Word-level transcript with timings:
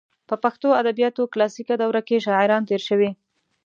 په 0.27 0.35
پښتو 0.43 0.67
ادبیاتو 0.81 1.21
کلاسیکه 1.33 1.75
دوره 1.81 2.01
کې 2.07 2.23
شاعران 2.25 2.63
تېر 2.69 2.81
شوي. 2.89 3.09